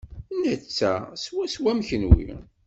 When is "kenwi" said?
1.87-2.25